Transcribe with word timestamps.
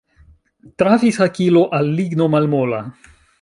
Trafis 0.81 1.19
hakilo 1.25 1.61
al 1.81 1.93
ligno 2.01 2.29
malmola. 2.37 2.81